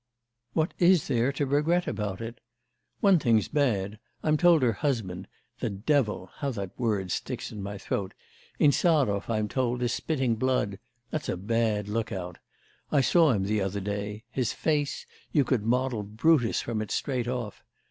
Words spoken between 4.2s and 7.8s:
I'm told her husband the devil, how that word sticks in my